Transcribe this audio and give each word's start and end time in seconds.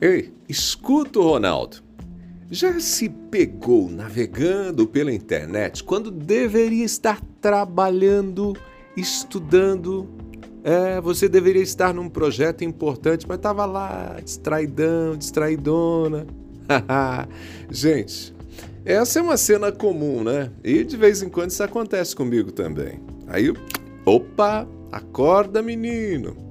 Ei, 0.00 0.32
escuta 0.48 1.18
o 1.18 1.22
Ronaldo. 1.22 1.76
Já 2.50 2.80
se 2.80 3.08
pegou 3.08 3.90
navegando 3.90 4.86
pela 4.86 5.12
internet 5.12 5.84
quando 5.84 6.10
deveria 6.10 6.86
estar 6.86 7.20
trabalhando, 7.38 8.56
estudando? 8.96 10.08
É, 10.64 11.00
você 11.02 11.28
deveria 11.28 11.62
estar 11.62 11.92
num 11.92 12.08
projeto 12.08 12.64
importante, 12.64 13.26
mas 13.28 13.36
estava 13.36 13.66
lá, 13.66 14.18
distraidão, 14.24 15.16
distraidona. 15.18 16.26
Gente, 17.70 18.34
essa 18.86 19.18
é 19.18 19.22
uma 19.22 19.36
cena 19.36 19.70
comum, 19.70 20.24
né? 20.24 20.50
E 20.64 20.82
de 20.82 20.96
vez 20.96 21.22
em 21.22 21.28
quando 21.28 21.50
isso 21.50 21.62
acontece 21.62 22.16
comigo 22.16 22.50
também. 22.50 23.00
Aí, 23.26 23.52
opa, 24.06 24.66
acorda 24.90 25.60
menino! 25.60 26.49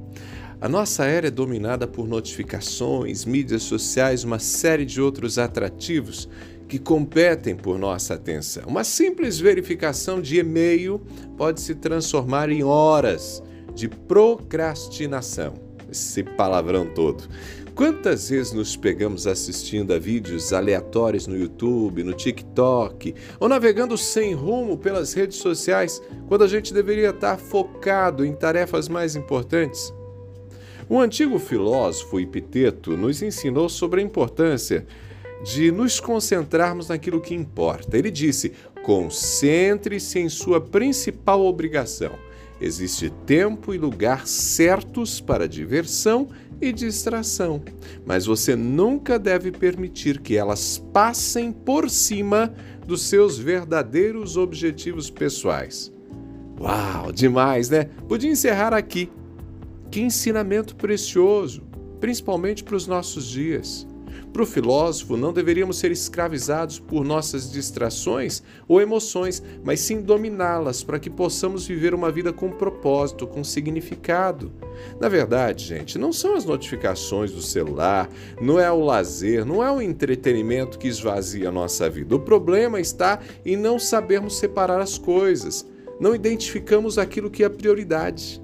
A 0.62 0.68
nossa 0.68 1.06
era 1.06 1.28
é 1.28 1.32
dominada 1.32 1.88
por 1.88 2.06
notificações, 2.06 3.24
mídias 3.24 3.64
sociais, 3.64 4.26
uma 4.26 4.40
série 4.40 4.86
de 4.86 5.02
outros 5.02 5.40
atrativos 5.40 6.28
que 6.68 6.78
competem 6.78 7.56
por 7.56 7.80
nossa 7.80 8.16
atenção. 8.16 8.64
Uma 8.68 8.84
simples 8.84 9.40
verificação 9.40 10.22
de 10.22 10.38
e-mail 10.38 11.02
pode 11.38 11.62
se 11.62 11.76
transformar 11.76 12.50
em 12.50 12.62
horas 12.62 13.42
de 13.74 13.88
procrastinação. 13.88 15.54
Esse 15.90 16.24
palavrão 16.24 16.86
todo. 16.94 17.24
Quantas 17.74 18.30
vezes 18.30 18.52
nos 18.52 18.76
pegamos 18.76 19.26
assistindo 19.28 19.94
a 19.94 19.98
vídeos 19.98 20.52
aleatórios 20.52 21.26
no 21.26 21.38
YouTube, 21.38 22.04
no 22.04 22.12
TikTok, 22.12 23.16
ou 23.40 23.48
navegando 23.48 23.98
sem 23.98 24.34
rumo 24.34 24.78
pelas 24.78 25.14
redes 25.14 25.38
sociais, 25.38 26.02
quando 26.28 26.44
a 26.44 26.48
gente 26.48 26.74
deveria 26.74 27.12
estar 27.12 27.38
focado 27.38 28.26
em 28.26 28.34
tarefas 28.34 28.90
mais 28.90 29.16
importantes? 29.16 29.94
Um 30.90 31.00
antigo 31.00 31.38
filósofo 31.38 32.20
Epiteto 32.20 32.98
nos 32.98 33.22
ensinou 33.22 33.70
sobre 33.70 34.02
a 34.02 34.04
importância 34.04 34.88
de 35.44 35.72
nos 35.72 36.00
concentrarmos 36.00 36.88
naquilo 36.88 37.22
que 37.22 37.36
importa. 37.36 37.96
Ele 37.96 38.10
disse: 38.10 38.54
concentre-se 38.82 40.18
em 40.18 40.28
sua 40.28 40.60
principal 40.60 41.46
obrigação. 41.46 42.14
Existe 42.60 43.12
tempo 43.26 43.74
e 43.74 43.78
lugar 43.78 44.28
certos 44.28 45.22
para 45.22 45.48
diversão 45.48 46.28
e 46.60 46.74
distração, 46.74 47.64
mas 48.06 48.26
você 48.26 48.54
nunca 48.56 49.18
deve 49.18 49.50
permitir 49.52 50.20
que 50.20 50.36
elas 50.36 50.84
passem 50.92 51.54
por 51.54 51.90
cima 51.90 52.54
dos 52.86 53.04
seus 53.04 53.38
verdadeiros 53.38 54.36
objetivos 54.36 55.10
pessoais. 55.10 55.94
Uau, 56.60 57.14
demais, 57.14 57.70
né? 57.70 57.86
Podia 58.10 58.30
encerrar 58.30 58.74
aqui, 58.74 59.10
que 59.90 60.02
ensinamento 60.02 60.76
precioso, 60.76 61.64
principalmente 62.00 62.64
para 62.64 62.76
os 62.76 62.88
nossos 62.88 63.28
dias. 63.28 63.88
Para 64.32 64.44
o 64.44 64.46
filósofo, 64.46 65.18
não 65.18 65.34
deveríamos 65.34 65.80
ser 65.80 65.92
escravizados 65.92 66.78
por 66.78 67.04
nossas 67.04 67.52
distrações 67.52 68.44
ou 68.68 68.80
emoções, 68.80 69.42
mas 69.64 69.80
sim 69.80 70.02
dominá-las 70.02 70.84
para 70.84 71.00
que 71.00 71.10
possamos 71.10 71.66
viver 71.66 71.96
uma 71.96 72.12
vida 72.12 72.32
com 72.32 72.52
propósito, 72.52 73.26
com 73.26 73.44
significado. 73.44 74.52
Na 75.00 75.10
verdade, 75.10 75.66
gente, 75.66 75.98
não 75.98 76.14
são 76.14 76.36
as 76.36 76.46
notificações 76.46 77.32
do 77.32 77.42
celular, 77.42 78.08
não 78.40 78.60
é 78.60 78.72
o 78.72 78.84
lazer, 78.84 79.44
não 79.44 79.64
é 79.64 79.72
o 79.72 79.82
entretenimento 79.82 80.78
que 80.78 80.88
esvazia 80.88 81.50
a 81.50 81.52
nossa 81.52 81.90
vida. 81.90 82.16
O 82.16 82.20
problema 82.20 82.80
está 82.80 83.20
em 83.44 83.58
não 83.58 83.80
sabermos 83.80 84.38
separar 84.38 84.80
as 84.80 84.98
coisas, 84.98 85.66
não 86.00 86.14
identificamos 86.14 87.00
aquilo 87.00 87.32
que 87.32 87.44
é 87.44 87.50
prioridade. 87.50 88.40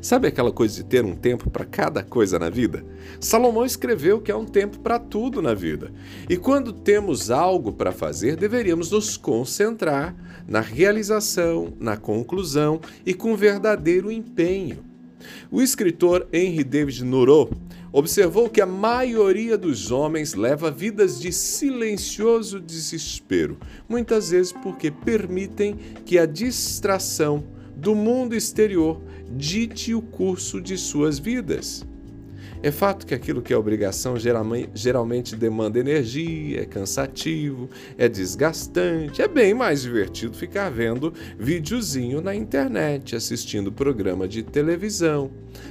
Sabe 0.00 0.28
aquela 0.28 0.52
coisa 0.52 0.76
de 0.76 0.84
ter 0.84 1.04
um 1.04 1.16
tempo 1.16 1.50
para 1.50 1.64
cada 1.64 2.02
coisa 2.02 2.38
na 2.38 2.48
vida? 2.48 2.84
Salomão 3.20 3.64
escreveu 3.64 4.20
que 4.20 4.30
há 4.30 4.36
um 4.36 4.44
tempo 4.44 4.78
para 4.78 4.98
tudo 4.98 5.42
na 5.42 5.54
vida. 5.54 5.92
E 6.28 6.36
quando 6.36 6.72
temos 6.72 7.30
algo 7.30 7.72
para 7.72 7.90
fazer, 7.90 8.36
deveríamos 8.36 8.90
nos 8.92 9.16
concentrar 9.16 10.14
na 10.46 10.60
realização, 10.60 11.72
na 11.80 11.96
conclusão 11.96 12.80
e 13.04 13.12
com 13.12 13.36
verdadeiro 13.36 14.10
empenho. 14.10 14.84
O 15.50 15.60
escritor 15.60 16.28
Henry 16.32 16.62
David 16.62 17.04
Thoreau 17.04 17.50
observou 17.92 18.48
que 18.48 18.60
a 18.60 18.66
maioria 18.66 19.58
dos 19.58 19.90
homens 19.90 20.34
leva 20.34 20.70
vidas 20.70 21.20
de 21.20 21.32
silencioso 21.32 22.60
desespero, 22.60 23.58
muitas 23.88 24.30
vezes 24.30 24.52
porque 24.52 24.90
permitem 24.90 25.76
que 26.04 26.18
a 26.18 26.26
distração 26.26 27.42
do 27.78 27.94
mundo 27.94 28.34
exterior 28.34 29.00
dite 29.30 29.94
o 29.94 30.02
curso 30.02 30.60
de 30.60 30.76
suas 30.76 31.16
vidas. 31.18 31.86
É 32.60 32.72
fato 32.72 33.06
que 33.06 33.14
aquilo 33.14 33.40
que 33.40 33.52
é 33.52 33.56
obrigação 33.56 34.14
geralmente 34.18 35.36
demanda 35.36 35.78
energia, 35.78 36.62
é 36.62 36.64
cansativo, 36.64 37.68
é 37.96 38.08
desgastante. 38.08 39.22
É 39.22 39.28
bem 39.28 39.54
mais 39.54 39.82
divertido 39.82 40.36
ficar 40.36 40.68
vendo 40.68 41.14
videozinho 41.38 42.20
na 42.20 42.34
internet, 42.34 43.14
assistindo 43.14 43.70
programa 43.70 44.26
de 44.26 44.42
televisão. 44.42 45.30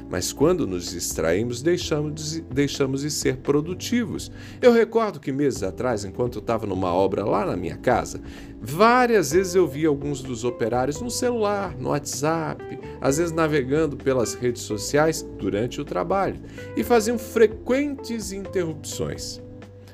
Mas 0.09 0.31
quando 0.31 0.65
nos 0.65 0.91
distraímos, 0.91 1.61
deixamos 1.61 2.31
de, 2.31 2.41
deixamos 2.41 3.01
de 3.01 3.11
ser 3.11 3.37
produtivos. 3.37 4.31
Eu 4.61 4.71
recordo 4.71 5.19
que 5.19 5.31
meses 5.31 5.63
atrás, 5.63 6.05
enquanto 6.05 6.35
eu 6.35 6.41
estava 6.41 6.65
numa 6.65 6.93
obra 6.93 7.25
lá 7.25 7.45
na 7.45 7.57
minha 7.57 7.77
casa, 7.77 8.21
várias 8.61 9.31
vezes 9.31 9.55
eu 9.55 9.67
vi 9.67 9.85
alguns 9.85 10.21
dos 10.21 10.43
operários 10.43 11.01
no 11.01 11.11
celular, 11.11 11.75
no 11.77 11.89
WhatsApp, 11.89 12.79
às 13.01 13.17
vezes 13.17 13.33
navegando 13.33 13.97
pelas 13.97 14.33
redes 14.33 14.61
sociais 14.61 15.27
durante 15.37 15.81
o 15.81 15.85
trabalho 15.85 16.39
e 16.77 16.83
faziam 16.83 17.17
frequentes 17.17 18.31
interrupções. 18.31 19.41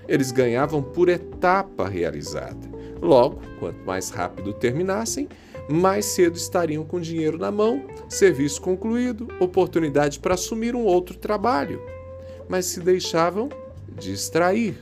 Eles 0.05 0.33
ganhavam 0.33 0.83
por 0.83 1.07
etapa 1.07 1.87
realizada. 1.87 2.69
Logo, 3.01 3.41
quanto 3.57 3.79
mais 3.85 4.09
rápido 4.09 4.53
terminassem, 4.53 5.29
mais 5.69 6.05
cedo 6.05 6.35
estariam 6.35 6.83
com 6.83 6.99
dinheiro 6.99 7.37
na 7.37 7.49
mão, 7.49 7.85
serviço 8.09 8.61
concluído, 8.61 9.29
oportunidade 9.39 10.19
para 10.19 10.33
assumir 10.33 10.75
um 10.75 10.83
outro 10.83 11.17
trabalho. 11.17 11.81
Mas 12.49 12.65
se 12.65 12.81
deixavam 12.81 13.47
distrair. 13.97 14.75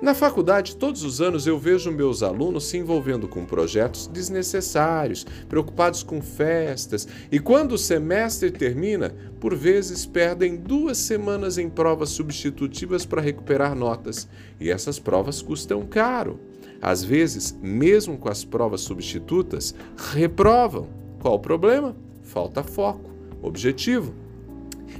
Na 0.00 0.14
faculdade, 0.14 0.76
todos 0.76 1.04
os 1.04 1.20
anos 1.20 1.46
eu 1.46 1.58
vejo 1.58 1.90
meus 1.90 2.22
alunos 2.22 2.64
se 2.64 2.78
envolvendo 2.78 3.28
com 3.28 3.44
projetos 3.44 4.06
desnecessários, 4.06 5.24
preocupados 5.48 6.02
com 6.02 6.20
festas, 6.20 7.06
e 7.30 7.38
quando 7.38 7.72
o 7.72 7.78
semestre 7.78 8.50
termina, 8.50 9.14
por 9.38 9.54
vezes 9.54 10.04
perdem 10.04 10.56
duas 10.56 10.98
semanas 10.98 11.58
em 11.58 11.68
provas 11.68 12.10
substitutivas 12.10 13.06
para 13.06 13.22
recuperar 13.22 13.74
notas, 13.74 14.28
e 14.60 14.70
essas 14.70 14.98
provas 14.98 15.40
custam 15.40 15.86
caro. 15.86 16.40
Às 16.80 17.04
vezes, 17.04 17.56
mesmo 17.62 18.18
com 18.18 18.28
as 18.28 18.44
provas 18.44 18.80
substitutas, 18.80 19.74
reprovam. 20.12 20.88
Qual 21.20 21.34
o 21.34 21.38
problema? 21.38 21.94
Falta 22.24 22.64
foco, 22.64 23.08
objetivo. 23.40 24.21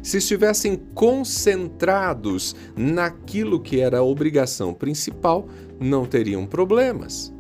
Se 0.03 0.19
estivessem 0.19 0.77
concentrados 0.95 2.55
naquilo 2.77 3.61
que 3.61 3.81
era 3.81 3.99
a 3.99 4.03
obrigação 4.03 4.73
principal, 4.73 5.49
não 5.81 6.07
teriam 6.07 6.47
problemas. 6.47 7.33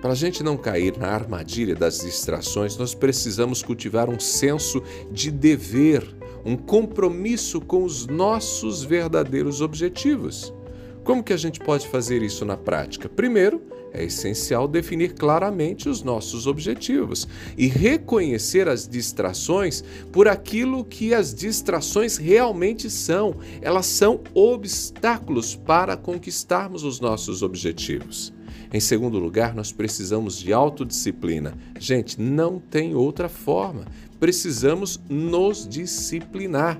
Para 0.00 0.12
a 0.12 0.16
gente 0.16 0.44
não 0.44 0.56
cair 0.56 0.96
na 0.96 1.08
armadilha 1.08 1.74
das 1.74 2.00
distrações, 2.00 2.76
nós 2.76 2.94
precisamos 2.94 3.62
cultivar 3.62 4.08
um 4.08 4.20
senso 4.20 4.82
de 5.10 5.30
dever, 5.30 6.04
um 6.44 6.56
compromisso 6.56 7.60
com 7.60 7.82
os 7.82 8.06
nossos 8.06 8.84
verdadeiros 8.84 9.60
objetivos. 9.60 10.54
Como 11.02 11.24
que 11.24 11.32
a 11.32 11.36
gente 11.36 11.58
pode 11.58 11.88
fazer 11.88 12.22
isso 12.22 12.44
na 12.44 12.56
prática? 12.56 13.08
Primeiro, 13.08 13.60
é 13.92 14.04
essencial 14.04 14.68
definir 14.68 15.14
claramente 15.14 15.88
os 15.88 16.02
nossos 16.02 16.46
objetivos 16.46 17.26
e 17.56 17.66
reconhecer 17.66 18.68
as 18.68 18.86
distrações 18.86 19.82
por 20.12 20.28
aquilo 20.28 20.84
que 20.84 21.14
as 21.14 21.34
distrações 21.34 22.16
realmente 22.16 22.90
são. 22.90 23.36
Elas 23.60 23.86
são 23.86 24.20
obstáculos 24.34 25.54
para 25.54 25.96
conquistarmos 25.96 26.84
os 26.84 27.00
nossos 27.00 27.42
objetivos. 27.42 28.32
Em 28.72 28.80
segundo 28.80 29.18
lugar, 29.18 29.54
nós 29.54 29.72
precisamos 29.72 30.38
de 30.38 30.52
autodisciplina. 30.52 31.56
Gente, 31.78 32.20
não 32.20 32.58
tem 32.58 32.94
outra 32.94 33.28
forma. 33.28 33.86
Precisamos 34.20 35.00
nos 35.08 35.66
disciplinar. 35.66 36.78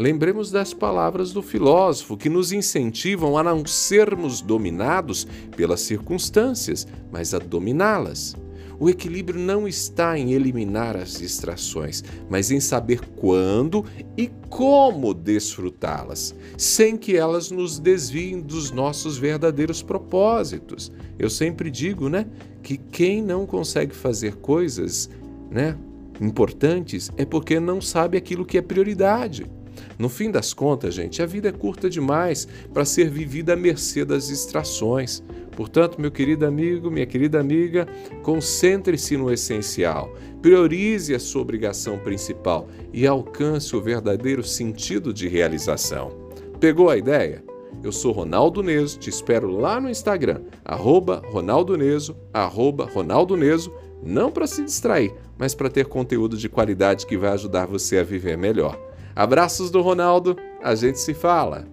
Lembremos 0.00 0.50
das 0.50 0.72
palavras 0.72 1.30
do 1.30 1.42
filósofo 1.42 2.16
que 2.16 2.30
nos 2.30 2.52
incentivam 2.52 3.36
a 3.36 3.42
não 3.42 3.66
sermos 3.66 4.40
dominados 4.40 5.26
pelas 5.54 5.82
circunstâncias, 5.82 6.86
mas 7.12 7.34
a 7.34 7.38
dominá-las. 7.38 8.34
O 8.78 8.88
equilíbrio 8.88 9.38
não 9.38 9.68
está 9.68 10.18
em 10.18 10.32
eliminar 10.32 10.96
as 10.96 11.18
distrações, 11.18 12.02
mas 12.30 12.50
em 12.50 12.60
saber 12.60 13.02
quando 13.14 13.84
e 14.16 14.30
como 14.48 15.12
desfrutá-las, 15.12 16.34
sem 16.56 16.96
que 16.96 17.14
elas 17.14 17.50
nos 17.50 17.78
desviem 17.78 18.40
dos 18.40 18.70
nossos 18.70 19.18
verdadeiros 19.18 19.82
propósitos. 19.82 20.90
Eu 21.18 21.28
sempre 21.28 21.70
digo, 21.70 22.08
né, 22.08 22.26
que 22.62 22.78
quem 22.78 23.20
não 23.20 23.44
consegue 23.44 23.94
fazer 23.94 24.36
coisas, 24.36 25.10
né, 25.50 25.76
importantes 26.18 27.10
é 27.18 27.26
porque 27.26 27.60
não 27.60 27.82
sabe 27.82 28.16
aquilo 28.16 28.46
que 28.46 28.56
é 28.56 28.62
prioridade. 28.62 29.59
No 29.98 30.08
fim 30.08 30.30
das 30.30 30.52
contas, 30.52 30.94
gente, 30.94 31.22
a 31.22 31.26
vida 31.26 31.48
é 31.48 31.52
curta 31.52 31.88
demais 31.88 32.46
para 32.72 32.84
ser 32.84 33.10
vivida 33.10 33.52
à 33.54 33.56
mercê 33.56 34.04
das 34.04 34.28
distrações. 34.28 35.22
Portanto, 35.56 36.00
meu 36.00 36.10
querido 36.10 36.46
amigo, 36.46 36.90
minha 36.90 37.06
querida 37.06 37.40
amiga, 37.40 37.86
concentre-se 38.22 39.16
no 39.16 39.30
essencial, 39.30 40.14
priorize 40.40 41.14
a 41.14 41.18
sua 41.18 41.42
obrigação 41.42 41.98
principal 41.98 42.68
e 42.92 43.06
alcance 43.06 43.74
o 43.76 43.80
verdadeiro 43.80 44.42
sentido 44.42 45.12
de 45.12 45.28
realização. 45.28 46.12
Pegou 46.58 46.88
a 46.88 46.96
ideia? 46.96 47.42
Eu 47.82 47.92
sou 47.92 48.12
Ronaldo 48.12 48.62
Neso, 48.62 48.98
te 48.98 49.08
espero 49.08 49.50
lá 49.50 49.80
no 49.80 49.88
Instagram, 49.88 50.42
arroba 50.64 51.22
Ronaldo 51.30 51.76
Neso, 51.78 52.14
arroba 52.32 52.84
Ronaldo 52.84 53.36
Neso, 53.36 53.72
não 54.02 54.30
para 54.30 54.46
se 54.46 54.62
distrair, 54.62 55.14
mas 55.38 55.54
para 55.54 55.70
ter 55.70 55.86
conteúdo 55.86 56.36
de 56.36 56.48
qualidade 56.48 57.06
que 57.06 57.16
vai 57.16 57.30
ajudar 57.32 57.66
você 57.66 57.98
a 57.98 58.04
viver 58.04 58.36
melhor. 58.36 58.78
Abraços 59.14 59.70
do 59.70 59.80
Ronaldo, 59.80 60.36
a 60.62 60.74
gente 60.74 60.98
se 60.98 61.14
fala! 61.14 61.66